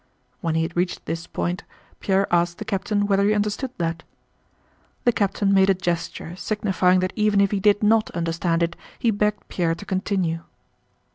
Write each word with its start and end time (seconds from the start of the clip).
When 0.39 0.55
he 0.55 0.63
had 0.63 0.75
reached 0.75 1.05
this 1.05 1.27
point, 1.27 1.63
Pierre 1.99 2.25
asked 2.33 2.57
the 2.57 2.65
captain 2.65 3.05
whether 3.05 3.23
he 3.27 3.35
understood 3.35 3.69
that. 3.77 4.01
The 5.03 5.11
captain 5.11 5.53
made 5.53 5.69
a 5.69 5.75
gesture 5.75 6.35
signifying 6.35 7.01
that 7.01 7.13
even 7.15 7.39
if 7.39 7.51
he 7.51 7.59
did 7.59 7.83
not 7.83 8.09
understand 8.09 8.63
it 8.63 8.75
he 8.97 9.11
begged 9.11 9.47
Pierre 9.47 9.75
to 9.75 9.85
continue. 9.85 10.41